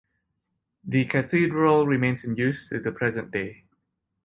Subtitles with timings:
[0.83, 3.65] The cathedral remains in use to the present day.